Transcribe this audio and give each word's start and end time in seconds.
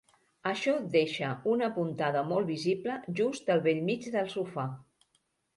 Això 0.51 0.71
deixa 0.95 1.29
una 1.51 1.67
puntada 1.75 2.23
molt 2.31 2.49
visible 2.53 2.97
just 3.21 3.55
al 3.57 3.63
bell 3.69 3.85
mig 3.91 4.09
del 4.17 4.33
sofà. 4.37 4.69